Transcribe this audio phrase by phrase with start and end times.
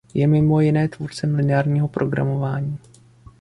[0.13, 2.77] Je mimo jiné tvůrcem lineárního programování.